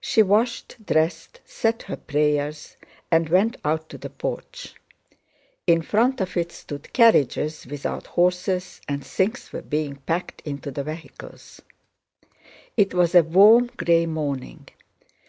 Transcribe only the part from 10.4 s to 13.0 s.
into the vehicles. It